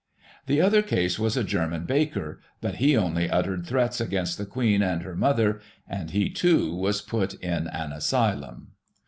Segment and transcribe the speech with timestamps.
[0.47, 4.81] The other case was a German baker, but he only uttered threats against the Queen
[4.81, 8.69] and her mother, and he, too, was put in an asylum.